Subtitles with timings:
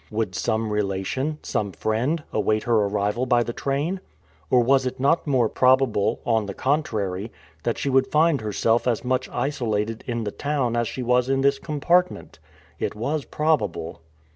[0.09, 4.01] Would some relation, some friend, await her arrival by the train?
[4.49, 7.31] Or was it not more probable, on the contrary,
[7.61, 11.41] that she would find herself as much isolated in the town as she was in
[11.41, 12.39] this compartment?
[12.79, 14.01] It was probable.